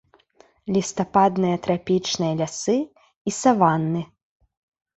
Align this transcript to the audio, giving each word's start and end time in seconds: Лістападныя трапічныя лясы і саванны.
Лістападныя 0.77 1.55
трапічныя 1.67 2.33
лясы 2.41 2.77
і 2.81 3.29
саванны. 3.43 4.01